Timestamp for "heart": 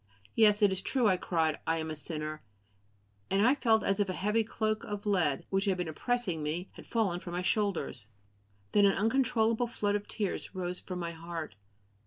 11.11-11.53